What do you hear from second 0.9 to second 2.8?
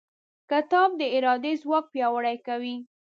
د ارادې ځواک پیاوړی کوي.